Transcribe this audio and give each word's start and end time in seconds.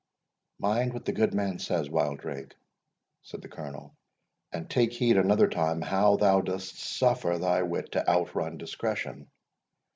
"Mind 0.57 0.93
what 0.95 1.05
the 1.05 1.11
good 1.11 1.35
man 1.35 1.59
says, 1.59 1.87
Wildrake," 1.87 2.55
said 3.21 3.43
the 3.43 3.47
Colonel; 3.47 3.95
"and 4.51 4.67
take 4.67 4.93
heed 4.93 5.15
another 5.15 5.47
time 5.47 5.79
how 5.79 6.15
thou 6.17 6.41
dost 6.41 6.79
suffer 6.79 7.37
thy 7.37 7.61
wit 7.61 7.91
to 7.91 8.09
outrun 8.09 8.57
discretion." 8.57 9.29